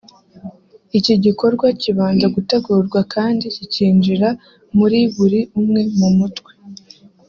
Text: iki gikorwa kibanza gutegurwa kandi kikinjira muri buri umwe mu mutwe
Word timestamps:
iki 0.97 1.13
gikorwa 1.25 1.65
kibanza 1.81 2.25
gutegurwa 2.35 2.99
kandi 3.13 3.45
kikinjira 3.55 4.29
muri 4.77 4.99
buri 5.15 5.39
umwe 5.59 5.81
mu 5.97 6.07
mutwe 6.17 6.51